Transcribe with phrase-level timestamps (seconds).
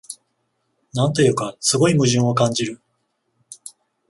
[0.95, 2.81] なんというか、すごい矛盾を感じる